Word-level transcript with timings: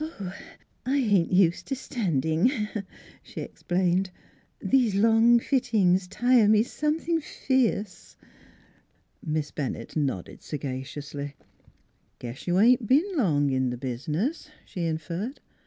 "I 0.87 0.97
ain't 0.97 1.31
ust' 1.31 1.67
to 1.67 1.75
standing," 1.75 2.51
she 3.21 3.41
explained.' 3.41 4.09
These 4.73 4.95
long 4.95 5.39
fittings 5.39 6.07
tire 6.07 6.47
me 6.47 6.63
something 6.63 7.21
fierce." 7.21 8.17
Miss 9.23 9.51
Bennett 9.51 9.95
nodded 9.95 10.41
sagaciously." 10.41 11.35
Guess 12.17 12.47
you 12.47 12.57
ain't 12.59 12.87
bin 12.87 13.15
long 13.15 13.51
in 13.51 13.69
th' 13.69 13.79
bizniz," 13.79 14.49
she 14.65 14.85
inferred. 14.87 15.39